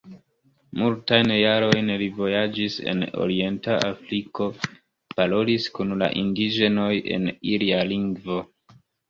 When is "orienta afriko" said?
3.25-4.49